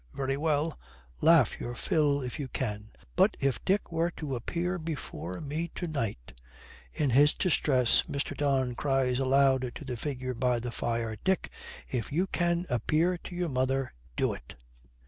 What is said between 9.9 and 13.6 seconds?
figure by the fire, 'Dick, if you can appear to your